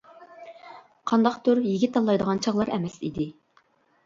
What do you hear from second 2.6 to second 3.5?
ئەمەس ئىدى.